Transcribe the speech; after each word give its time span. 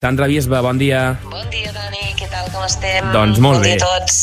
Sandra 0.00 0.26
Bisba, 0.26 0.62
bon 0.64 0.78
dia. 0.80 1.18
Bon 1.28 1.44
dia, 1.52 1.68
Dani, 1.76 2.14
què 2.16 2.24
tal, 2.32 2.46
com 2.54 2.62
estem? 2.64 3.10
Doncs 3.12 3.36
molt 3.36 3.58
bon 3.58 3.66
bé. 3.66 3.74
dia 3.74 3.84
a 3.84 3.98
tots. 3.98 4.14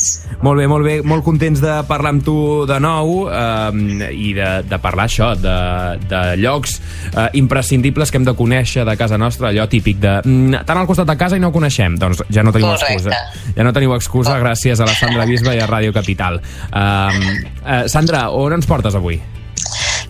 Molt 0.41 0.57
bé, 0.57 0.65
molt 0.65 0.87
bé, 0.87 0.95
molt 1.05 1.21
contents 1.21 1.61
de 1.61 1.75
parlar 1.85 2.15
amb 2.15 2.23
tu 2.25 2.33
de 2.65 2.79
nou 2.81 3.27
eh, 3.29 4.09
i 4.09 4.31
de, 4.33 4.47
de 4.65 4.79
parlar 4.81 5.05
això, 5.05 5.27
de, 5.37 5.53
de 6.09 6.23
llocs 6.41 6.79
eh, 7.11 7.27
imprescindibles 7.37 8.09
que 8.09 8.17
hem 8.17 8.25
de 8.25 8.33
conèixer 8.41 8.87
de 8.89 8.97
casa 8.97 9.21
nostra, 9.21 9.51
allò 9.53 9.69
típic 9.69 10.01
de 10.01 10.17
mm, 10.25 10.65
tant 10.65 10.81
al 10.81 10.89
costat 10.89 11.13
de 11.13 11.19
casa 11.21 11.37
i 11.37 11.45
no 11.45 11.53
ho 11.53 11.57
coneixem, 11.61 12.01
doncs 12.01 12.25
ja 12.25 12.41
no 12.41 12.57
teniu 12.57 12.71
Correcte. 12.73 12.97
excusa. 12.97 13.53
Ja 13.53 13.69
no 13.69 13.77
teniu 13.77 13.93
excusa 13.93 14.41
gràcies 14.41 14.81
a 14.81 14.89
la 14.89 14.97
Sandra 14.97 15.29
Bisba 15.29 15.53
i 15.53 15.61
a 15.61 15.69
Ràdio 15.69 15.93
Capital. 15.93 16.41
Eh, 16.73 17.25
eh, 17.61 17.83
Sandra, 17.85 18.31
on 18.33 18.57
ens 18.57 18.65
portes 18.65 18.97
avui? 18.97 19.21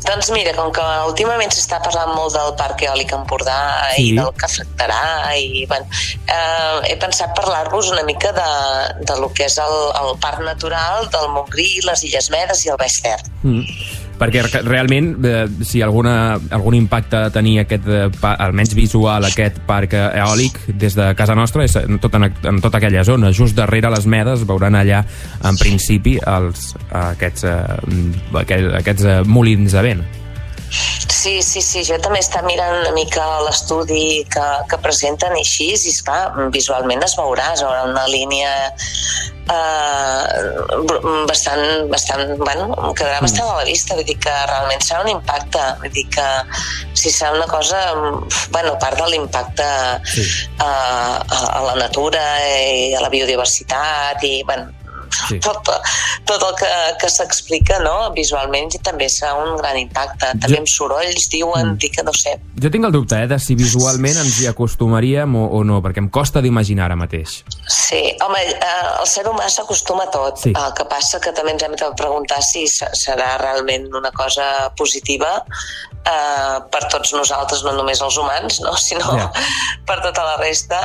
Doncs 0.08 0.30
mira, 0.32 0.54
com 0.56 0.70
que 0.72 0.84
últimament 1.10 1.52
s'està 1.52 1.82
parlant 1.84 2.14
molt 2.16 2.32
del 2.38 2.54
Parc 2.60 2.84
Eòlic 2.88 3.12
Empordà 3.18 3.58
Sí. 3.98 4.06
i 4.08 4.16
del 4.16 4.30
que 4.40 4.46
afectarà, 4.48 5.02
i, 5.36 5.66
bueno, 5.68 5.86
eh, 6.32 6.92
he 6.92 6.96
pensat 7.02 7.34
parlar-vos 7.36 7.92
una 7.92 8.04
mica 8.08 8.32
de, 8.32 8.48
de 9.04 9.20
lo 9.20 9.30
que 9.36 9.46
és 9.50 9.58
el, 9.60 9.76
el 10.02 10.14
Parc 10.24 10.40
Natural 10.48 11.10
del 11.12 11.28
Montgrí, 11.36 11.68
les 11.84 12.04
Illes 12.08 12.30
Medes 12.32 12.64
i 12.66 12.72
el 12.72 12.80
Baix 12.80 13.02
Ter. 13.04 13.20
Mm. 13.44 13.66
Perquè 14.18 14.42
re- 14.42 14.62
realment, 14.66 15.12
eh, 15.26 15.46
si 15.62 15.82
alguna, 15.86 16.40
algun 16.50 16.74
impacte 16.74 17.30
tenia 17.36 17.62
aquest, 17.68 17.88
eh, 17.88 18.08
almenys 18.38 18.74
visual, 18.74 19.26
aquest 19.30 19.60
parc 19.68 19.94
eòlic 19.94 20.58
des 20.74 20.96
de 20.98 21.14
casa 21.16 21.36
nostra, 21.38 21.64
és 21.64 21.76
en 21.76 22.00
tota, 22.00 22.18
en 22.26 22.62
tota 22.62 22.78
aquella 22.82 23.04
zona. 23.04 23.32
Just 23.32 23.56
darrere 23.56 23.92
les 23.94 24.08
medes 24.10 24.46
veuran 24.48 24.76
allà, 24.76 25.04
en 25.44 25.58
principi, 25.58 26.18
els, 26.26 26.74
aquests, 26.90 27.44
eh, 27.44 28.42
aquell, 28.42 28.72
aquests 28.82 29.04
eh, 29.06 29.20
molins 29.26 29.72
de 29.78 29.82
vent. 29.86 30.04
Sí, 30.70 31.42
sí, 31.42 31.62
sí, 31.62 31.84
jo 31.88 31.98
també 32.04 32.20
està 32.24 32.42
mirant 32.46 32.82
una 32.82 32.92
mica 32.96 33.24
l'estudi 33.46 34.24
que, 34.32 34.48
que 34.70 34.78
presenten 34.84 35.36
i 35.38 35.44
així, 35.44 35.72
i 35.74 35.92
esclar, 35.92 36.50
visualment 36.54 37.04
es 37.04 37.16
veurà, 37.20 37.54
es 37.56 37.64
veurà 37.66 37.86
una 37.88 38.06
línia 38.12 38.52
eh, 39.50 40.24
bastant, 41.28 41.88
bastant, 41.92 42.36
bueno, 42.38 42.70
quedarà 42.98 43.22
bastant 43.24 43.48
a 43.50 43.58
la 43.62 43.68
vista, 43.68 43.96
vull 43.98 44.08
dir 44.08 44.18
que 44.24 44.34
realment 44.52 44.84
serà 44.84 45.04
un 45.06 45.12
impacte, 45.16 45.64
vull 45.82 45.94
dir 45.96 46.06
que 46.14 46.28
si 46.94 47.12
serà 47.14 47.34
una 47.36 47.48
cosa, 47.52 47.82
bueno, 48.52 48.74
a 48.76 48.80
part 48.82 49.00
de 49.02 49.10
l'impacte 49.14 49.70
Sí. 50.08 50.24
a, 50.60 50.72
a, 51.20 51.40
a 51.60 51.62
la 51.66 51.76
natura 51.76 52.24
i 52.48 52.94
a 52.96 53.02
la 53.04 53.10
biodiversitat 53.14 54.24
i, 54.24 54.44
bueno, 54.48 54.72
Sí. 55.28 55.40
tot, 55.40 55.70
tot 56.26 56.44
el 56.50 56.56
que, 56.60 56.70
que 57.02 57.10
s'explica 57.10 57.80
no? 57.84 58.12
visualment 58.16 58.70
i 58.76 58.80
també 58.84 59.08
serà 59.12 59.34
un 59.42 59.56
gran 59.58 59.78
impacte. 59.80 60.34
També 60.42 60.58
amb 60.62 60.68
sorolls, 60.72 61.30
diuen, 61.34 61.74
Mm. 61.74 61.78
dic 61.82 61.96
que 61.98 62.04
no 62.04 62.14
sé. 62.14 62.38
Jo 62.62 62.70
tinc 62.72 62.86
el 62.86 62.92
dubte 62.92 63.18
eh, 63.24 63.28
de 63.28 63.40
si 63.40 63.56
visualment 63.56 64.18
ens 64.18 64.40
hi 64.42 64.48
acostumaríem 64.48 65.36
o, 65.36 65.46
o 65.60 65.64
no, 65.64 65.82
perquè 65.82 65.98
em 66.04 66.10
costa 66.10 66.42
d'imaginar 66.42 66.86
ara 66.86 66.96
mateix. 66.96 67.44
Sí, 67.68 68.02
home, 68.24 68.42
eh, 68.42 68.62
el 69.02 69.08
ser 69.08 69.26
humà 69.28 69.50
s'acostuma 69.50 70.04
a 70.08 70.12
tot. 70.12 70.38
Sí. 70.44 70.54
El 70.56 70.74
que 70.78 70.86
passa 70.86 71.20
que 71.20 71.32
també 71.32 71.52
ens 71.56 71.64
hem 71.64 71.76
de 71.76 71.92
preguntar 71.98 72.42
si 72.44 72.68
se- 72.68 72.90
serà 72.94 73.38
realment 73.42 73.88
una 73.96 74.12
cosa 74.12 74.72
positiva 74.78 75.44
eh, 76.08 76.58
per 76.72 76.84
tots 76.92 77.14
nosaltres, 77.16 77.64
no 77.68 77.74
només 77.78 78.02
els 78.02 78.18
humans, 78.22 78.62
no? 78.66 78.76
sinó 78.88 79.18
Ja. 79.18 79.28
per 79.88 80.00
tota 80.06 80.24
la 80.28 80.38
resta, 80.42 80.82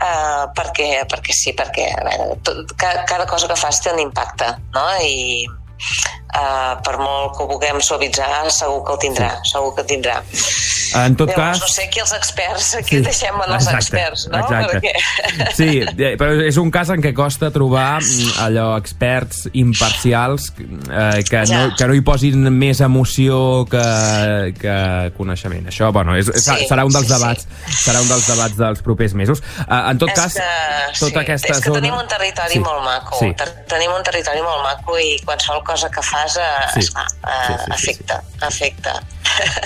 eh, 0.00 0.44
perquè, 0.56 0.90
perquè 1.10 1.36
sí, 1.36 1.54
perquè 1.56 1.90
a 1.94 2.04
veure, 2.08 2.38
tot, 2.46 2.74
cada, 2.80 3.04
cada 3.10 3.26
cosa 3.30 3.48
que 3.50 3.58
fas 3.58 3.80
té 3.84 3.92
un 3.94 4.02
impacte, 4.06 4.52
no? 4.76 4.86
I 5.02 5.46
eh, 5.80 6.74
per 6.84 6.96
molt 7.00 7.36
que 7.36 7.44
ho 7.44 7.48
vulguem 7.50 7.80
suavitzar, 7.80 8.50
segur 8.54 8.82
que 8.86 8.92
el 8.96 9.02
tindrà, 9.06 9.32
segur 9.48 9.74
que 9.74 9.84
el 9.86 9.90
tindrà. 9.94 10.20
En 10.90 11.14
tot 11.14 11.28
Llavors, 11.30 11.60
cas... 11.60 11.60
no 11.62 11.68
sé, 11.70 11.84
aquí 11.86 12.00
els 12.02 12.12
experts, 12.16 12.72
aquí 12.74 12.96
Sí, 12.96 13.02
deixem 13.06 13.36
en 13.44 13.52
els 13.54 13.68
exacte, 13.68 13.78
experts, 13.78 14.24
no? 14.32 14.40
exacte. 14.42 14.80
Perquè... 14.80 15.52
Sí, 15.54 15.68
però 16.18 16.32
és 16.48 16.56
un 16.58 16.72
cas 16.74 16.90
en 16.90 16.98
què 17.04 17.12
costa 17.14 17.52
trobar 17.54 18.00
mm, 18.02 18.32
allò 18.42 18.72
experts 18.80 19.44
imparcials 19.54 20.48
eh, 20.58 21.22
que, 21.28 21.44
no, 21.46 21.46
Ja. 21.50 21.60
que 21.78 21.86
no 21.86 21.94
hi 21.94 22.02
posin 22.02 22.42
més 22.58 22.80
emoció 22.82 23.38
que, 23.70 23.84
que 24.58 24.74
coneixement. 25.16 25.68
Això, 25.70 25.92
bueno, 25.94 26.16
és, 26.18 26.26
Sí, 26.40 26.66
serà 26.66 26.82
un 26.86 26.90
dels 26.90 27.06
sí, 27.06 27.12
sí. 27.12 27.14
debats 27.20 27.46
serà 27.84 28.02
un 28.02 28.08
dels 28.10 28.26
debats 28.26 28.58
dels 28.58 28.82
propers 28.82 29.14
mesos. 29.14 29.44
Eh, 29.62 29.80
en 29.92 29.98
tot 30.02 30.10
és 30.10 30.18
cas, 30.18 30.34
que, 30.40 30.50
tota 30.98 31.12
sí, 31.12 31.22
aquesta 31.22 31.52
és 31.54 31.62
que 31.62 31.70
zona... 31.70 31.78
tenim 31.84 31.94
un 32.00 32.10
territori 32.10 32.58
Sí, 32.58 32.64
molt 32.66 32.82
maco. 32.84 33.18
sí. 33.22 33.30
Ter- 33.38 33.54
Tenim 33.70 33.94
un 33.94 34.02
territori 34.02 34.42
molt 34.42 34.64
maco 34.66 34.98
i 34.98 35.14
qualsevol 35.22 35.62
cosa 35.70 35.90
que 35.94 36.02
fas 36.02 36.36
eh, 36.36 36.50
Sí. 36.74 36.80
esclar, 36.84 37.06
eh, 37.06 37.46
Sí, 37.46 37.52
sí, 37.54 37.64
sí, 37.64 37.72
afecta, 37.78 38.22
afecta. 38.42 38.94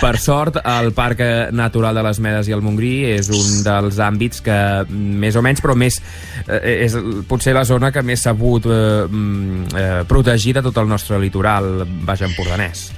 Per 0.01 0.19
sort, 0.29 0.59
el 0.63 0.93
Parc 0.95 1.21
Natural 1.57 1.97
de 1.97 2.03
les 2.07 2.21
Medes 2.21 2.49
i 2.51 2.55
el 2.55 2.63
Montgrí 2.63 2.93
és 3.15 3.31
un 3.33 3.63
dels 3.65 3.99
àmbits 4.05 4.43
que, 4.45 4.59
més 4.93 5.37
o 5.37 5.43
menys, 5.43 5.63
però 5.65 5.75
més 5.79 6.01
eh, 6.47 6.85
és 6.85 6.99
potser 7.29 7.55
la 7.57 7.65
zona 7.65 7.91
que 7.95 8.03
més 8.05 8.23
s'ha 8.23 8.35
pogut 8.37 8.69
eh, 8.69 9.07
mm, 9.09 9.73
eh, 9.75 10.03
protegir 10.11 10.55
de 10.59 10.63
tot 10.69 10.83
el 10.85 10.91
nostre 10.93 11.19
litoral 11.23 11.87
baix 12.05 12.23
empordanès. 12.29 12.91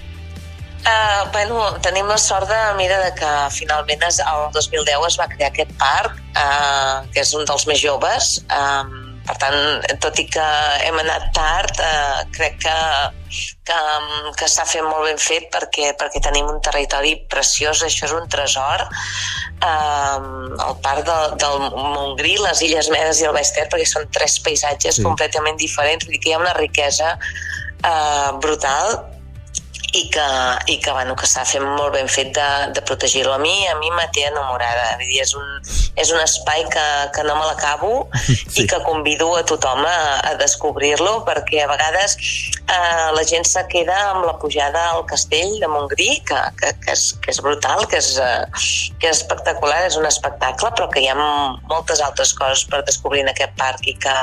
Uh, 0.87 1.25
bueno, 1.33 1.65
tenim 1.83 2.07
la 2.07 2.15
sort 2.17 2.47
de, 2.47 2.59
mira, 2.79 3.01
de 3.03 3.09
que 3.19 3.31
finalment 3.51 4.05
es, 4.07 4.21
el 4.23 4.45
2010 4.55 5.09
es 5.09 5.17
va 5.19 5.27
crear 5.33 5.49
aquest 5.51 5.73
parc, 5.81 6.21
uh, 6.39 7.03
que 7.11 7.25
és 7.25 7.33
un 7.35 7.43
dels 7.49 7.65
més 7.67 7.81
joves. 7.83 8.29
Um, 8.55 8.93
per 9.27 9.37
tant, 9.43 9.57
tot 10.03 10.19
i 10.23 10.27
que 10.31 10.45
hem 10.87 10.99
anat 11.03 11.31
tard, 11.37 11.81
uh, 11.83 12.23
crec 12.37 12.59
que, 12.63 12.77
que, 13.67 13.79
que 14.39 14.49
s'ha 14.51 14.67
fet 14.69 14.85
molt 14.87 15.09
ben 15.09 15.19
fet 15.21 15.49
perquè, 15.55 15.91
perquè 15.99 16.23
tenim 16.25 16.49
un 16.51 16.61
territori 16.65 17.17
preciós, 17.33 17.83
això 17.87 18.07
és 18.09 18.15
un 18.17 18.29
tresor. 18.33 18.87
Um, 19.67 20.55
el 20.61 20.79
parc 20.85 21.07
del, 21.09 21.37
del 21.43 21.67
Montgrí, 21.75 22.37
les 22.45 22.63
Illes 22.67 22.91
Medes 22.93 23.23
i 23.23 23.29
el 23.29 23.35
Baix 23.37 23.51
Ter, 23.57 23.67
perquè 23.73 23.89
són 23.89 24.09
tres 24.15 24.39
paisatges 24.45 25.01
Sí. 25.01 25.05
completament 25.05 25.59
diferents, 25.61 26.07
vull 26.07 26.15
dir 26.17 26.23
que 26.23 26.31
hi 26.31 26.37
ha 26.37 26.41
una 26.41 26.55
riquesa 26.57 27.17
uh, 27.19 28.31
brutal 28.41 29.16
i 29.93 30.09
que, 30.11 30.27
i 30.67 30.79
que, 30.83 30.93
bueno, 30.93 31.15
que 31.17 31.27
s'ha 31.29 31.45
fet 31.47 31.63
molt 31.63 31.95
ben 31.95 32.09
fet 32.11 32.33
de, 32.35 32.49
de 32.75 32.83
protegir-lo. 32.83 33.35
A 33.37 33.39
mi 33.39 33.55
a 33.69 33.77
mi 33.79 33.91
me 33.95 34.07
té 34.15 34.27
enamorada. 34.29 34.97
Vull 34.99 35.11
dir, 35.11 35.23
és, 35.23 35.35
un, 35.39 35.47
és 36.03 36.13
un 36.13 36.21
espai 36.23 36.65
que, 36.73 36.87
que 37.15 37.25
no 37.29 37.37
me 37.39 37.47
l'acabo 37.47 37.93
Sí. 38.27 38.63
i 38.63 38.67
que 38.71 38.79
convido 38.87 39.35
a 39.37 39.45
tothom 39.47 39.85
a, 39.87 39.97
a 40.31 40.35
descobrir-lo 40.41 41.19
perquè 41.27 41.63
a 41.65 41.71
vegades 41.71 42.17
eh, 42.67 43.13
la 43.15 43.25
gent 43.25 43.47
se 43.47 43.63
queda 43.71 43.97
amb 44.11 44.27
la 44.27 44.37
pujada 44.39 44.91
al 44.93 45.05
castell 45.07 45.57
de 45.61 45.69
Montgrí, 45.71 46.09
que, 46.27 46.39
que, 46.61 46.73
que, 46.83 46.95
és, 46.95 47.05
que 47.23 47.33
és 47.33 47.41
brutal, 47.43 47.87
que 47.91 48.01
és, 48.01 48.13
eh, 48.23 48.45
que 49.01 49.11
és 49.11 49.21
espectacular, 49.21 49.85
és 49.87 49.99
un 50.01 50.07
espectacle, 50.09 50.73
però 50.77 50.89
que 50.93 51.03
hi 51.03 51.09
ha 51.11 51.17
moltes 51.17 52.03
altres 52.05 52.35
coses 52.37 52.65
per 52.71 52.83
descobrir 52.87 53.25
en 53.25 53.33
aquest 53.33 53.55
parc 53.59 53.87
i 53.87 53.97
que, 54.03 54.17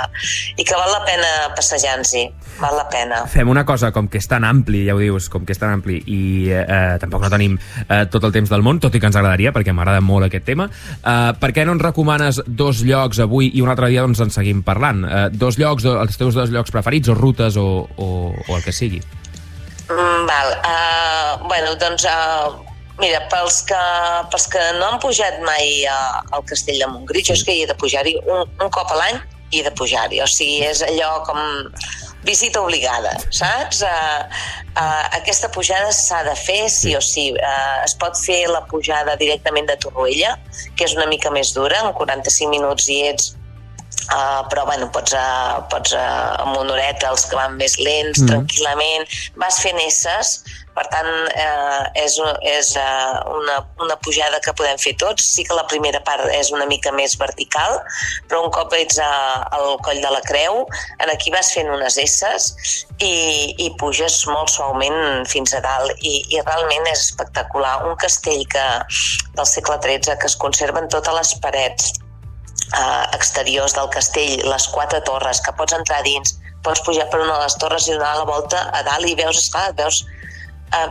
i 0.58 0.68
que 0.68 0.80
val 0.80 0.92
la 0.92 1.04
pena 1.08 1.32
passejar-nos-hi, 1.58 2.26
val 2.60 2.78
la 2.78 2.88
pena. 2.92 3.24
Fem 3.32 3.50
una 3.50 3.66
cosa, 3.66 3.94
com 3.96 4.10
que 4.12 4.20
és 4.22 4.30
tan 4.30 4.46
ampli, 4.48 4.84
ja 4.88 4.98
ho 4.98 5.02
dius, 5.02 5.30
com 5.32 5.48
que 5.48 5.56
és 5.56 5.62
tan 5.62 5.74
ampli, 5.74 6.02
i 6.06 6.22
eh, 6.52 6.64
eh, 6.64 6.98
tampoc 7.02 7.24
no 7.24 7.32
tenim 7.34 7.58
eh, 7.88 8.04
tot 8.12 8.28
el 8.28 8.36
temps 8.36 8.52
del 8.52 8.66
món, 8.66 8.82
tot 8.84 8.96
i 8.96 9.02
que 9.02 9.10
ens 9.10 9.20
agradaria, 9.20 9.54
perquè 9.56 9.76
m'agrada 9.76 10.04
molt 10.04 10.28
aquest 10.28 10.48
tema, 10.52 10.68
eh, 10.70 11.32
per 11.40 11.54
què 11.56 11.66
no 11.66 11.78
ens 11.78 11.86
recomanes 11.86 12.42
dos 12.48 12.84
llocs 12.86 13.24
avui 13.24 13.52
i 13.54 13.64
un 13.64 13.72
altre 13.72 13.90
dia 13.94 14.04
doncs 14.06 14.22
en 14.24 14.34
seguim 14.34 14.64
parlant? 14.66 15.04
Eh, 15.08 15.26
dos 15.34 15.58
llocs, 15.62 15.88
els 15.88 16.20
teus 16.20 16.36
dos 16.38 16.52
llocs 16.54 16.74
preferits, 16.74 17.12
o 17.12 17.18
rutes, 17.18 17.58
o, 17.58 17.88
o, 17.98 18.33
o 18.48 18.58
el 18.58 18.64
que 18.66 18.76
sigui. 18.76 19.02
Mm, 19.90 20.28
val, 20.30 20.54
uh, 20.60 21.48
bueno, 21.48 21.76
doncs... 21.76 22.06
Uh, 22.06 22.70
Mira, 23.02 23.24
pels 23.26 23.64
que, 23.66 23.78
pels 24.30 24.44
que 24.54 24.60
no 24.78 24.86
han 24.86 25.00
pujat 25.02 25.40
mai 25.42 25.82
a, 25.90 25.96
al 26.38 26.44
castell 26.46 26.78
de 26.78 26.86
Montgrí, 26.92 27.24
jo 27.26 27.34
és 27.34 27.42
que 27.42 27.56
hi 27.56 27.64
he 27.64 27.70
de 27.70 27.74
pujar-hi 27.82 28.14
un, 28.22 28.44
un 28.46 28.70
cop 28.70 28.92
a 28.94 29.00
l'any 29.00 29.18
i 29.50 29.62
he 29.62 29.64
de 29.66 29.72
pujar-hi. 29.80 30.20
O 30.22 30.28
sigui, 30.30 30.60
és 30.68 30.84
allò 30.86 31.10
com 31.26 31.40
visita 32.24 32.62
obligada, 32.62 33.16
saps? 33.34 33.82
Uh, 33.82 34.46
uh, 34.78 35.04
aquesta 35.18 35.50
pujada 35.58 35.90
s'ha 35.90 36.22
de 36.30 36.36
fer 36.38 36.70
sí 36.70 36.94
o 36.96 37.02
sí. 37.02 37.32
Uh, 37.34 37.82
es 37.82 37.98
pot 37.98 38.18
fer 38.22 38.44
la 38.52 38.62
pujada 38.70 39.18
directament 39.20 39.74
de 39.74 39.80
Torroella, 39.82 40.38
que 40.78 40.86
és 40.86 40.94
una 40.94 41.10
mica 41.10 41.34
més 41.34 41.54
dura, 41.58 41.82
en 41.82 41.98
45 41.98 42.54
minuts 42.54 42.90
hi 42.94 43.02
ets 43.10 43.34
Uh, 44.12 44.44
però 44.52 44.66
bueno, 44.68 44.90
pots, 44.92 45.14
uh, 45.16 45.64
pots 45.72 45.94
uh, 45.96 46.44
amb 46.44 46.58
una 46.60 46.76
horeta, 46.76 47.14
els 47.14 47.24
que 47.30 47.38
van 47.40 47.56
més 47.56 47.78
lents, 47.80 48.20
mm. 48.20 48.28
tranquil·lament, 48.28 49.08
vas 49.40 49.62
fent 49.64 49.80
esses, 49.80 50.34
per 50.74 50.84
tant 50.92 51.08
uh, 51.08 51.84
és, 52.02 52.18
és 52.50 52.72
uh, 52.82 53.22
una, 53.38 53.60
una 53.84 53.98
pujada 54.04 54.42
que 54.44 54.54
podem 54.58 54.80
fer 54.82 54.96
tots, 55.02 55.30
sí 55.36 55.46
que 55.48 55.56
la 55.56 55.66
primera 55.70 56.02
part 56.06 56.26
és 56.34 56.52
una 56.54 56.68
mica 56.70 56.92
més 56.96 57.16
vertical, 57.22 57.80
però 58.28 58.44
un 58.48 58.54
cop 58.54 58.74
ets 58.78 59.00
a, 59.02 59.12
al 59.56 59.78
coll 59.86 60.02
de 60.04 60.14
la 60.14 60.22
creu, 60.26 60.64
en 61.00 61.14
aquí 61.14 61.34
vas 61.34 61.54
fent 61.56 61.72
unes 61.72 61.98
esses 62.02 62.52
i, 63.00 63.54
i 63.56 63.70
puges 63.80 64.20
molt 64.30 64.52
suaument 64.54 65.28
fins 65.30 65.54
a 65.54 65.62
dalt. 65.64 65.94
I, 66.02 66.16
i 66.34 66.42
realment 66.44 66.90
és 66.92 67.08
espectacular. 67.08 67.80
Un 67.88 67.96
castell 68.02 68.44
que, 68.50 68.66
del 69.38 69.50
segle 69.50 69.80
XIII 69.84 70.18
que 70.20 70.30
es 70.30 70.40
conserven 70.42 70.90
totes 70.92 71.22
les 71.22 71.38
parets 71.44 71.94
eh, 72.74 73.06
exteriors 73.18 73.76
del 73.78 73.90
castell, 73.94 74.40
les 74.50 74.68
quatre 74.76 75.02
torres, 75.08 75.42
que 75.44 75.56
pots 75.58 75.76
entrar 75.78 76.04
dins, 76.08 76.38
pots 76.64 76.84
pujar 76.86 77.10
per 77.12 77.22
una 77.24 77.38
de 77.38 77.44
les 77.48 77.58
torres 77.62 77.90
i 77.90 77.98
donar 77.98 78.16
la 78.22 78.30
volta 78.30 78.70
a 78.72 78.84
dalt 78.88 79.10
i 79.10 79.18
veus, 79.20 79.42
esclar, 79.44 79.72
veus 79.80 80.04
eh, 80.74 80.88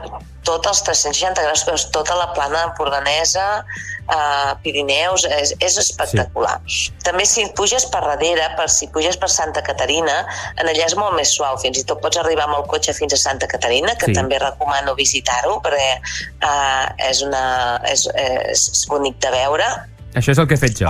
tots 0.46 0.68
els 0.68 0.82
360 0.88 1.44
graus, 1.46 1.64
veus 1.68 1.86
tota 1.94 2.16
la 2.18 2.28
plana 2.34 2.64
empordanesa, 2.68 3.44
eh, 3.62 4.52
Pirineus, 4.64 5.24
és, 5.38 5.52
és 5.62 5.78
espectacular. 5.78 6.56
Sí. 6.66 6.90
També 7.06 7.26
si 7.28 7.44
puges 7.58 7.86
per 7.92 8.02
darrere, 8.04 8.48
per 8.58 8.68
si 8.72 8.88
puges 8.94 9.18
per 9.20 9.30
Santa 9.32 9.62
Caterina, 9.66 10.22
en 10.58 10.70
allà 10.70 10.88
és 10.88 10.96
molt 10.98 11.16
més 11.18 11.34
suau, 11.36 11.58
fins 11.62 11.78
i 11.78 11.86
tot 11.88 12.02
pots 12.02 12.18
arribar 12.20 12.48
amb 12.48 12.58
el 12.58 12.66
cotxe 12.72 12.94
fins 12.98 13.14
a 13.14 13.20
Santa 13.22 13.48
Caterina, 13.50 13.94
que 14.00 14.10
sí. 14.10 14.18
també 14.18 14.40
recomano 14.42 14.96
visitar-ho, 14.98 15.60
perquè 15.64 15.88
eh, 15.94 16.84
és, 17.08 17.22
una, 17.26 17.46
és, 17.90 18.06
és, 18.26 18.68
és 18.74 18.84
bonic 18.90 19.22
de 19.22 19.34
veure. 19.38 19.70
Això 20.14 20.34
és 20.34 20.40
el 20.42 20.48
que 20.48 20.58
he 20.58 20.62
fet 20.62 20.80
jo. 20.82 20.88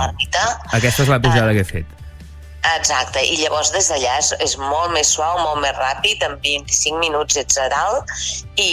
Aquesta 0.71 1.05
és 1.05 1.11
la 1.11 1.19
pujada 1.23 1.51
uh, 1.51 1.57
que 1.57 1.63
he 1.63 1.69
fet. 1.75 1.99
Exacte, 2.63 3.19
i 3.27 3.35
llavors 3.41 3.73
des 3.73 3.89
d'allà 3.91 4.13
és, 4.21 4.29
és 4.39 4.53
molt 4.55 4.93
més 4.95 5.09
suau, 5.11 5.35
molt 5.41 5.59
més 5.59 5.73
ràpid, 5.75 6.21
en 6.23 6.37
25 6.45 7.01
minuts 7.01 7.35
ets 7.41 7.57
a 7.59 7.65
dalt 7.71 8.11
i, 8.55 8.69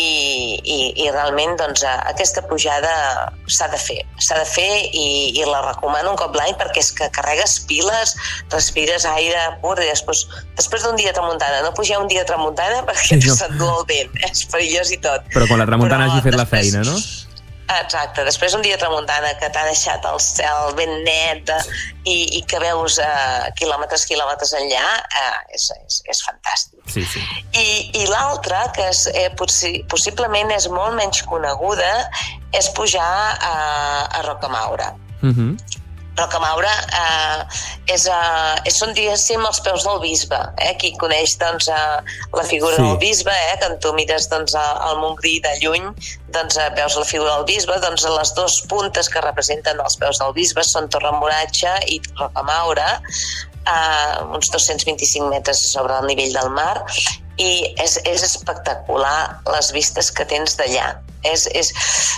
i, 0.63 0.77
i 1.03 1.09
realment 1.11 1.57
doncs, 1.59 1.83
aquesta 2.13 2.45
pujada 2.47 2.93
s'ha 3.51 3.67
de 3.73 3.81
fer, 3.83 3.99
s'ha 4.23 4.39
de 4.39 4.45
fer 4.47 4.69
i, 4.95 5.07
i 5.35 5.49
la 5.49 5.65
recomano 5.65 6.13
un 6.15 6.21
cop 6.21 6.39
l'any 6.39 6.55
perquè 6.61 6.85
és 6.85 6.93
que 7.01 7.09
carregues 7.17 7.57
piles, 7.67 8.15
respires 8.55 9.09
aire 9.11 9.43
pur 9.65 9.75
i 9.83 9.89
després, 9.89 10.23
després 10.55 10.87
d'un 10.87 11.01
dia 11.01 11.11
de 11.11 11.19
tramuntana, 11.19 11.59
no 11.67 11.75
pugeu 11.75 11.99
un 12.05 12.13
dia 12.13 12.23
de 12.23 12.31
tramuntana 12.31 12.85
perquè 12.87 13.19
sí, 13.19 13.25
no. 13.27 13.35
s'endú 13.41 13.73
el 13.81 13.83
vent, 13.91 14.15
és 14.31 14.47
perillós 14.55 14.95
i 14.95 15.01
tot. 15.03 15.27
Però 15.35 15.51
quan 15.51 15.65
la 15.65 15.67
tramuntana 15.67 16.07
Però 16.07 16.15
hagi 16.15 16.29
fet 16.29 16.39
després, 16.39 16.47
la 16.47 16.49
feina, 16.55 16.87
no? 16.87 17.20
Exacte, 17.71 18.25
després 18.27 18.55
un 18.57 18.65
dia 18.65 18.77
tramuntana 18.81 19.31
que 19.39 19.49
t'ha 19.55 19.63
deixat 19.69 20.07
el 20.11 20.19
cel 20.23 20.73
ben 20.79 20.91
net 21.07 21.53
i, 22.03 22.17
i 22.39 22.43
que 22.51 22.59
veus 22.63 22.99
uh, 23.03 23.47
quilòmetres, 23.59 24.07
quilòmetres 24.11 24.55
enllà, 24.59 24.87
uh, 25.07 25.37
és, 25.55 25.69
és, 25.77 26.01
és 26.11 26.23
fantàstic. 26.27 26.81
Sí, 26.91 27.05
sí. 27.07 27.23
I, 27.55 27.67
i 28.03 28.07
l'altra, 28.11 28.65
que 28.75 28.89
és, 28.91 29.05
eh, 29.15 29.29
possi 29.39 29.85
possiblement 29.91 30.51
és 30.57 30.67
molt 30.73 30.99
menys 30.99 31.23
coneguda, 31.31 31.93
és 32.57 32.73
pujar 32.75 33.13
a, 33.37 33.55
a 34.19 34.25
Rocamaura. 34.27 34.95
Uh 35.21 35.31
mhm. 35.31 35.37
-huh. 35.39 35.80
Rocamaura 36.21 36.71
eh, 37.01 37.61
és, 37.95 38.07
eh, 38.07 38.71
són, 38.75 38.93
diguéssim, 38.97 39.43
els 39.47 39.61
peus 39.65 39.87
del 39.89 40.01
bisbe. 40.03 40.39
Eh? 40.63 40.75
Qui 40.81 40.93
coneix 41.01 41.37
doncs, 41.41 41.71
eh, 41.73 42.15
la 42.37 42.47
figura 42.47 42.77
sí. 42.77 42.85
del 42.85 42.99
bisbe, 43.03 43.35
eh? 43.51 43.57
que 43.63 43.71
tu 43.85 43.93
mires 43.97 44.29
doncs, 44.33 44.55
al 44.61 45.01
Montgrí 45.03 45.39
de 45.45 45.57
lluny, 45.63 45.91
doncs, 46.37 46.61
eh, 46.61 46.71
veus 46.79 46.99
la 47.01 47.07
figura 47.09 47.39
del 47.39 47.49
bisbe, 47.51 47.81
doncs 47.85 48.07
les 48.07 48.35
dues 48.39 48.61
puntes 48.71 49.11
que 49.13 49.25
representen 49.25 49.81
els 49.83 49.99
peus 50.01 50.23
del 50.23 50.35
bisbe 50.37 50.65
són 50.67 50.91
Torre 50.93 51.13
Moratge 51.19 51.77
i 51.91 52.01
Rocamaura, 52.21 52.91
eh, 53.67 54.15
uns 54.37 54.53
225 54.53 55.29
metres 55.33 55.63
sobre 55.73 55.99
el 55.99 56.11
nivell 56.13 56.37
del 56.37 56.51
mar, 56.57 56.85
i 57.41 57.53
és, 57.81 57.97
és 58.05 58.25
espectacular 58.27 59.41
les 59.49 59.73
vistes 59.73 60.13
que 60.13 60.27
tens 60.29 60.59
d'allà. 60.61 60.93
És, 61.23 61.47
és, 61.53 61.73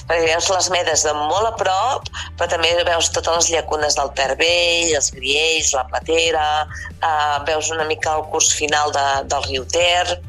perquè 0.07 0.29
veus 0.29 0.49
les 0.53 0.69
medes 0.71 1.03
de 1.03 1.13
molt 1.17 1.49
a 1.49 1.55
prop, 1.59 2.11
però 2.39 2.49
també 2.51 2.71
veus 2.87 3.11
totes 3.11 3.35
les 3.41 3.51
llacunes 3.57 3.97
del 3.99 4.13
Tervell, 4.19 4.93
els 4.99 5.11
Griells, 5.15 5.73
la 5.75 5.87
Platera, 5.91 6.51
eh, 7.01 7.39
veus 7.49 7.73
una 7.75 7.89
mica 7.89 8.15
el 8.19 8.29
curs 8.31 8.53
final 8.55 8.95
de, 8.95 9.07
del 9.33 9.49
riu 9.49 9.67
Ter, 9.67 10.21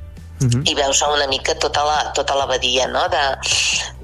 uh 0.44 0.48
-huh. 0.48 0.62
i 0.70 0.74
veus 0.76 1.02
una 1.02 1.28
mica 1.28 1.56
tota 1.56 1.84
la, 1.84 2.12
tota 2.14 2.36
la 2.36 2.46
badia 2.46 2.88
no? 2.88 3.08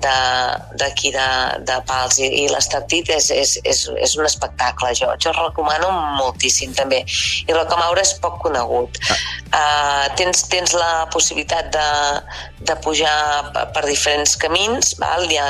D'aquí 0.01 1.11
de, 1.11 1.19
de, 1.19 1.63
de, 1.67 1.77
Pals 1.89 2.19
i, 2.19 2.27
i 2.43 2.45
l'Estartit 2.51 3.09
és, 3.13 3.29
és, 3.33 3.55
és, 3.63 3.81
és 3.97 4.15
un 4.19 4.27
espectacle 4.27 4.91
jo, 4.97 5.09
jo 5.21 5.33
recomano 5.35 5.89
moltíssim 6.19 6.73
també 6.77 7.01
i 7.05 7.55
Rocamaura 7.55 8.03
és 8.05 8.13
poc 8.23 8.39
conegut 8.43 8.99
ah. 9.09 9.19
uh, 9.59 10.05
tens, 10.19 10.45
tens 10.51 10.75
la 10.77 11.07
possibilitat 11.13 11.71
de, 11.73 11.87
de 12.69 12.77
pujar 12.83 13.15
per 13.75 13.85
diferents 13.87 14.35
camins 14.39 14.95
val? 15.01 15.27
hi 15.29 15.39
ha 15.39 15.49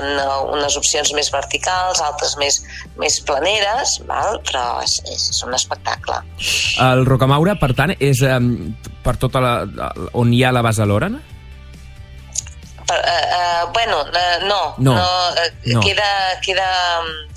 unes 0.49 0.77
opcions 0.79 1.13
més 1.17 1.31
verticals 1.33 2.01
altres 2.03 2.35
més, 2.41 2.61
més 3.01 3.19
planeres 3.27 3.99
val? 4.09 4.39
però 4.49 4.65
és, 4.85 4.99
és 5.09 5.43
un 5.47 5.57
espectacle 5.57 6.21
el 6.89 7.05
Rocamaura 7.09 7.57
per 7.59 7.73
tant 7.77 7.95
és 7.99 8.23
um, 8.25 8.53
per 9.03 9.17
tota 9.19 9.43
la, 9.43 9.53
on 10.17 10.33
hi 10.33 10.43
ha 10.43 10.53
la 10.55 10.63
base 10.65 10.85
Lorena? 10.85 11.21
Uh, 12.89 12.95
uh, 12.95 13.71
bueno, 13.71 14.01
uh, 14.01 14.47
no, 14.47 14.75
no, 14.77 14.93
no, 14.95 15.01
uh, 15.01 15.49
no. 15.65 15.81
Queda, 15.81 16.39
queda, 16.41 16.69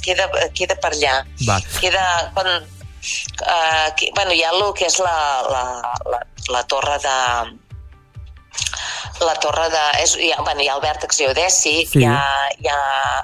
queda, 0.01 0.29
queda 0.57 0.77
per 0.81 0.93
allà. 0.95 1.19
Va. 1.49 1.59
Queda, 1.81 2.05
quan, 2.33 2.49
uh, 2.57 3.89
que, 3.99 4.09
bueno, 4.17 4.33
hi 4.33 4.41
ha 4.47 4.55
el 4.57 4.65
que 4.79 4.89
és 4.89 4.97
la, 5.03 5.19
la, 5.53 5.65
la, 6.09 6.23
la 6.57 6.65
torre 6.73 6.97
de, 7.05 7.19
la 9.21 9.35
torre 9.45 9.69
de... 9.71 9.85
És, 10.03 10.17
hi, 10.17 10.33
ha, 10.33 10.41
bueno, 10.43 10.63
hi 10.63 10.69
ha 10.69 10.77
el 10.79 10.83
vèrtex 10.85 11.21
geodèsic, 11.21 11.93
sí. 11.93 12.03
hi 12.03 12.09
ha, 12.09 12.19
hi 12.59 12.69
ha, 12.73 12.81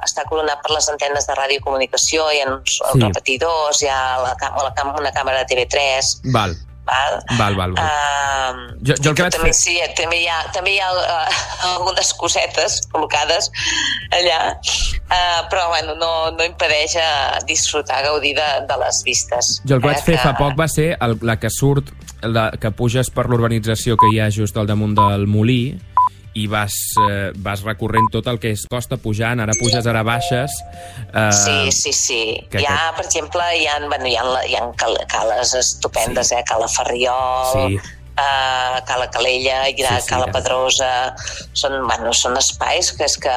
està 0.06 0.24
coronat 0.28 0.62
per 0.64 0.74
les 0.76 0.88
antenes 0.92 1.26
de 1.28 1.36
radiocomunicació, 1.38 2.28
hi 2.32 2.42
ha 2.44 2.48
uns 2.52 2.78
sí. 2.78 3.02
repetidors, 3.02 3.82
hi 3.82 3.90
ha 3.92 4.00
la, 4.22 4.34
la, 4.38 4.88
una 5.00 5.12
càmera 5.16 5.42
de 5.42 5.54
TV3... 5.54 6.16
Val. 6.34 6.56
Val? 6.88 7.18
Val, 7.36 7.56
val, 7.58 7.74
val. 7.76 7.84
Uh, 7.84 8.76
jo, 8.80 8.96
jo 8.96 9.12
el 9.12 9.16
que 9.18 9.26
vaig 9.26 9.34
també, 9.36 9.50
fer... 9.52 9.58
Sí, 9.58 9.76
també 9.98 10.22
hi 10.22 10.28
ha, 10.32 10.38
també 10.54 10.74
hi 10.76 10.80
ha 10.80 10.88
uh, 10.94 11.40
algunes 11.74 12.12
cosetes 12.20 12.78
col·locades 12.92 13.50
allà, 14.16 14.40
uh, 14.56 15.42
però 15.52 15.68
bueno, 15.74 15.96
no, 16.00 16.12
no 16.36 16.46
impedeix 16.48 16.96
uh, 17.00 17.38
disfrutar, 17.48 18.00
gaudir 18.06 18.34
de, 18.38 18.48
de 18.68 18.80
les 18.84 19.02
vistes. 19.04 19.58
Jo 19.68 19.76
el 19.76 19.84
que 19.84 19.92
vaig 19.92 20.00
eh, 20.00 20.06
fer 20.06 20.16
que... 20.16 20.22
fa 20.24 20.34
poc 20.38 20.56
va 20.58 20.68
ser 20.72 20.90
el, 20.96 21.18
la 21.28 21.36
que 21.40 21.52
surt, 21.52 21.92
la, 22.24 22.48
que 22.60 22.72
puges 22.74 23.12
per 23.14 23.28
l'urbanització 23.28 23.98
que 24.00 24.10
hi 24.14 24.22
ha 24.22 24.30
just 24.34 24.56
al 24.56 24.70
damunt 24.70 24.96
del 24.98 25.28
molí, 25.30 25.76
i 26.38 26.46
vas, 26.50 26.74
eh, 27.04 27.30
vas 27.34 27.64
recorrent 27.66 28.08
tot 28.14 28.30
el 28.30 28.40
que 28.42 28.52
és 28.54 28.64
costa 28.70 28.98
pujant, 29.02 29.42
ara 29.42 29.56
puges, 29.58 29.86
ara 29.90 30.04
baixes. 30.06 30.54
Eh, 31.12 31.30
sí, 31.34 31.58
sí, 31.74 31.92
sí. 31.92 32.22
Que, 32.50 32.62
hi 32.62 32.68
ha, 32.70 32.92
per 32.96 33.06
exemple, 33.06 33.44
hi 33.58 33.66
ha, 33.66 33.78
bueno, 33.86 34.06
hi 34.06 34.16
ha, 34.16 34.26
hi 34.46 34.58
ha 34.58 34.66
cales 35.10 35.54
estupendes, 35.58 36.32
sí. 36.32 36.38
eh? 36.38 36.44
Cala 36.48 36.68
Ferriol, 36.68 37.54
sí. 37.54 37.80
Uh, 38.18 38.80
Cala 38.82 39.06
Calella, 39.14 39.60
sí, 39.66 39.76
sí, 39.78 40.08
Cala 40.10 40.26
Pedrosa, 40.34 41.14
són, 41.54 41.76
bueno, 41.86 42.10
són 42.10 42.34
espais 42.40 42.90
que 42.98 43.06
és 43.06 43.14
que 43.22 43.34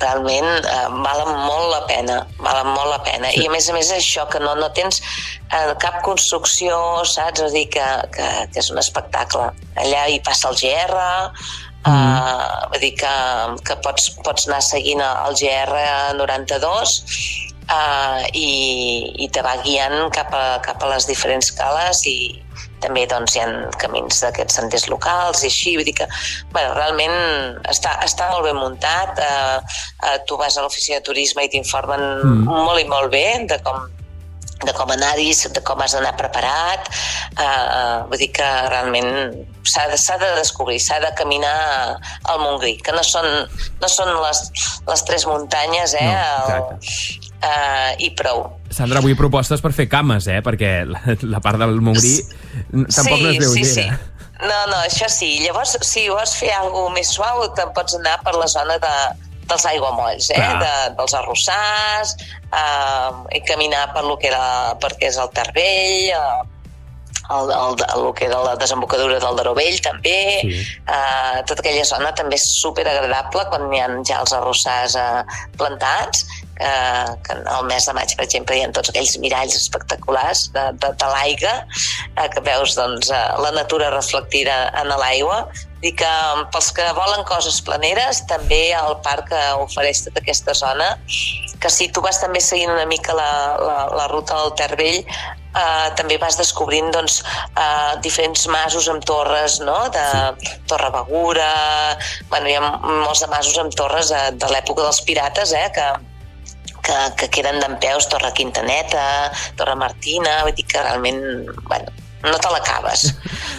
realment 0.00 0.46
eh, 0.46 0.88
valen 0.90 1.30
molt 1.46 1.70
la 1.72 1.82
pena, 1.88 2.18
valen 2.40 2.72
molt 2.74 2.90
la 2.92 2.98
pena. 3.06 3.30
Sí. 3.32 3.44
I 3.44 3.48
a 3.48 3.52
més 3.54 3.68
a 3.70 3.76
més 3.76 3.90
això, 3.94 4.26
que 4.32 4.40
no, 4.42 4.54
no 4.58 4.68
tens 4.76 5.00
eh, 5.00 5.72
cap 5.82 6.02
construcció, 6.06 6.76
saps? 7.08 7.40
És 7.40 7.48
a 7.48 7.54
dir, 7.54 7.66
que, 7.72 7.86
que, 8.14 8.28
que 8.52 8.62
és 8.62 8.70
un 8.74 8.80
espectacle. 8.82 9.48
Allà 9.80 10.06
hi 10.12 10.20
passa 10.26 10.52
el 10.52 10.60
GR, 10.60 11.06
Mm. 11.86 12.16
Uh, 12.18 12.66
vull 12.72 12.82
dir 12.82 12.94
que, 12.98 13.16
que 13.66 13.76
pots, 13.84 14.08
pots 14.26 14.48
anar 14.48 14.62
seguint 14.64 15.02
el 15.04 15.36
GR92 15.38 16.96
uh, 17.70 18.24
i, 18.34 18.48
i 19.22 19.28
te 19.30 19.44
va 19.46 19.54
guiant 19.62 20.10
cap 20.14 20.34
a, 20.34 20.46
cap 20.66 20.82
a 20.82 20.90
les 20.90 21.06
diferents 21.06 21.52
cales 21.54 22.02
i 22.10 22.16
també 22.82 23.06
doncs, 23.08 23.36
hi 23.36 23.42
ha 23.42 23.48
camins 23.80 24.18
d'aquests 24.24 24.58
senders 24.58 24.86
locals 24.92 25.42
i 25.44 25.50
així, 25.50 25.76
vull 25.78 25.86
dir 25.86 25.94
que 26.00 26.08
bueno, 26.52 26.74
realment 26.76 27.14
està, 27.70 27.96
està 28.04 28.30
molt 28.32 28.48
ben 28.48 28.58
muntat 28.58 29.22
uh, 29.22 29.60
uh, 30.02 30.16
tu 30.28 30.38
vas 30.40 30.56
a 30.56 30.64
l'oficina 30.66 31.00
de 31.00 31.06
turisme 31.06 31.46
i 31.46 31.52
t'informen 31.52 32.02
mm. 32.02 32.50
molt 32.50 32.82
i 32.82 32.88
molt 32.90 33.14
bé 33.14 33.26
de 33.48 33.60
com, 33.64 33.86
de 34.64 34.72
com 34.72 34.90
anar-hi, 34.90 35.32
de 35.52 35.62
com 35.66 35.80
has 35.84 35.92
d'anar 35.96 36.14
preparat. 36.16 36.88
Uh, 37.36 38.06
vull 38.08 38.20
dir 38.22 38.30
que 38.36 38.46
realment 38.70 39.10
s'ha 39.66 39.86
de, 39.90 39.98
de 40.22 40.30
descobrir, 40.38 40.78
s'ha 40.80 40.98
de 41.02 41.12
caminar 41.18 41.98
al 42.24 42.40
Montgrí, 42.40 42.76
que 42.80 42.94
no 42.96 43.04
són, 43.04 43.28
no 43.82 43.90
són 43.92 44.14
les, 44.22 44.42
les 44.88 45.06
tres 45.08 45.26
muntanyes, 45.28 45.96
eh? 45.98 46.08
No, 46.08 46.56
el, 46.56 46.90
uh, 47.36 47.92
I 48.00 48.10
prou. 48.16 48.46
Sandra, 48.72 49.02
avui 49.04 49.16
propostes 49.18 49.62
per 49.62 49.74
fer 49.76 49.90
cames, 49.92 50.28
eh? 50.32 50.40
Perquè 50.44 50.72
la, 50.88 51.04
la 51.26 51.42
part 51.44 51.60
del 51.60 51.80
Montgrí 51.80 52.16
tampoc 52.72 53.18
sí, 53.18 53.22
no 53.22 53.32
és 53.34 53.40
lleugera. 53.42 53.52
Sí, 53.52 53.64
sí. 53.76 53.88
No, 54.36 54.56
no, 54.68 54.82
això 54.84 55.08
sí. 55.08 55.30
Llavors, 55.40 55.78
si 55.88 56.08
vols 56.12 56.34
fer 56.36 56.50
alguna 56.52 56.92
més 56.98 57.12
suau, 57.16 57.46
te'n 57.56 57.70
pots 57.76 57.96
anar 57.96 58.18
per 58.24 58.34
la 58.36 58.48
zona 58.52 58.76
de, 58.82 58.96
dels 59.46 59.68
aiguamolls, 59.72 60.30
eh? 60.34 60.50
de, 60.62 60.74
dels 60.98 61.14
arrossars, 61.20 62.16
eh, 62.50 63.38
i 63.38 63.42
caminar 63.46 63.88
per 63.94 64.04
lo 64.06 64.18
que 64.20 64.30
era, 64.32 64.74
perquè 64.82 65.10
és 65.12 65.18
el 65.22 65.32
Tervell, 65.36 66.12
eh, 66.16 66.56
el, 67.30 67.50
el, 67.50 67.74
el, 67.82 68.06
el 68.06 68.14
que 68.14 68.26
era 68.26 68.42
la 68.44 68.56
desembocadura 68.56 69.18
del 69.18 69.38
Daró 69.38 69.54
Vell 69.56 69.80
també, 69.82 70.18
sí. 70.42 70.60
eh, 70.86 71.42
tota 71.48 71.62
aquella 71.62 71.86
zona 71.88 72.12
també 72.14 72.38
és 72.38 72.46
super 72.60 72.86
agradable 72.86 73.46
quan 73.50 73.66
hi 73.72 73.82
ha 73.82 73.88
ja 74.06 74.20
els 74.22 74.34
arrossars 74.36 74.96
eh, 75.00 75.38
plantats, 75.58 76.26
eh, 76.60 77.12
que 77.26 77.36
al 77.52 77.64
mes 77.68 77.86
de 77.86 77.94
maig, 77.96 78.14
per 78.16 78.26
exemple, 78.26 78.56
hi 78.56 78.64
ha 78.64 78.72
tots 78.74 78.92
aquells 78.92 79.16
miralls 79.22 79.56
espectaculars 79.58 80.46
de, 80.56 80.66
de, 80.82 80.92
de 81.00 81.12
l'aigua, 81.12 81.54
eh, 82.16 82.28
que 82.32 82.44
veus 82.48 82.76
doncs, 82.78 83.10
eh, 83.10 83.24
la 83.44 83.54
natura 83.56 83.92
reflectida 83.94 84.58
en 84.82 84.92
l'aigua, 84.94 85.46
i 85.84 85.92
que 85.92 86.12
pels 86.52 86.70
que 86.74 86.84
volen 86.96 87.24
coses 87.28 87.60
planeres 87.62 88.22
també 88.30 88.70
el 88.74 88.96
parc 89.04 89.30
ofereix 89.60 90.06
tota 90.06 90.22
aquesta 90.22 90.54
zona 90.56 90.94
que 91.60 91.70
si 91.70 91.88
tu 91.92 92.02
vas 92.04 92.18
també 92.20 92.40
seguint 92.40 92.72
una 92.72 92.86
mica 92.88 93.14
la, 93.16 93.30
la, 93.60 93.76
la 93.92 94.06
ruta 94.12 94.38
del 94.40 94.54
Tervell 94.58 94.98
eh, 95.56 95.88
també 95.98 96.18
vas 96.22 96.38
descobrint 96.38 96.90
doncs, 96.94 97.20
eh, 97.52 97.94
diferents 98.04 98.46
masos 98.52 98.88
amb 98.92 99.04
torres, 99.08 99.60
no? 99.64 99.78
de 99.92 100.04
sí. 100.40 100.56
Torre 100.70 100.90
Begura, 100.94 101.52
bueno, 102.32 102.50
hi 102.50 102.58
ha 102.58 102.64
molts 102.82 103.24
de 103.24 103.30
masos 103.32 103.56
amb 103.62 103.74
torres 103.76 104.12
de, 104.12 104.22
de 104.36 104.52
l'època 104.52 104.84
dels 104.84 105.02
pirates, 105.08 105.54
eh, 105.56 105.66
que, 105.74 105.88
que, 106.86 106.96
que 107.20 107.30
queden 107.38 107.60
d'en 107.62 107.76
peus, 107.82 108.08
Torre 108.12 108.32
Quintaneta, 108.36 109.04
Torre 109.58 109.76
Martina, 109.78 110.42
vull 110.46 110.56
dir 110.56 110.66
que 110.70 110.82
realment, 110.82 111.22
bueno, 111.66 111.94
no 112.26 112.38
te 112.42 112.50
l'acabes. 112.50 113.04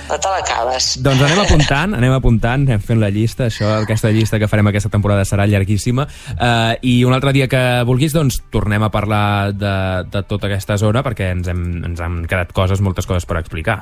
No 0.07 0.17
te 0.19 0.31
l'acabes. 0.31 0.89
doncs 1.05 1.23
anem 1.27 1.41
apuntant, 1.43 1.95
anem 1.97 2.15
apuntant, 2.15 2.65
anem 2.67 2.83
fent 2.83 3.01
la 3.01 3.11
llista, 3.13 3.47
això, 3.51 3.69
aquesta 3.83 4.11
llista 4.15 4.39
que 4.41 4.49
farem 4.51 4.71
aquesta 4.71 4.91
temporada 4.93 5.25
serà 5.27 5.47
llarguíssima, 5.49 6.07
uh, 6.07 6.73
i 6.81 6.99
un 7.07 7.15
altre 7.15 7.33
dia 7.35 7.49
que 7.51 7.63
vulguis, 7.87 8.15
doncs 8.15 8.41
tornem 8.53 8.83
a 8.83 8.91
parlar 8.93 9.53
de, 9.53 9.75
de 10.11 10.23
tota 10.27 10.49
aquesta 10.49 10.79
zona, 10.81 11.03
perquè 11.05 11.31
ens 11.35 11.51
hem, 11.51 11.63
ens 11.91 12.03
han 12.03 12.23
quedat 12.29 12.53
coses, 12.55 12.83
moltes 12.83 13.09
coses 13.09 13.27
per 13.27 13.39
explicar. 13.41 13.81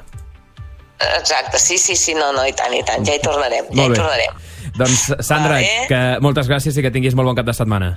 Exacte, 0.95 1.59
sí, 1.59 1.77
sí, 1.77 1.95
sí, 1.99 2.13
no, 2.15 2.31
no, 2.31 2.45
i 2.47 2.53
tant, 2.55 2.73
i 2.73 2.83
tant, 2.87 3.03
ja 3.05 3.17
hi 3.17 3.23
tornarem, 3.23 3.67
ja 3.75 3.87
hi 3.89 3.95
tornarem. 3.97 4.43
Doncs, 4.75 5.07
Sandra, 5.23 5.59
que 5.89 6.01
moltes 6.23 6.49
gràcies 6.51 6.75
i 6.75 6.83
que 6.83 6.91
tinguis 6.91 7.15
molt 7.15 7.29
bon 7.31 7.37
cap 7.37 7.47
de 7.47 7.55
setmana. 7.55 7.93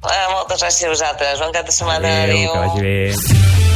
Eh, 0.00 0.28
moltes 0.32 0.62
gràcies 0.62 0.86
a 0.86 0.92
vosaltres, 0.94 1.42
bon 1.44 1.52
cap 1.52 1.66
de 1.68 1.76
setmana, 1.76 2.14
adéu. 2.22 2.38
adéu. 2.38 2.52
que 2.52 2.58
vagi 2.58 2.80
bé. 2.80 3.69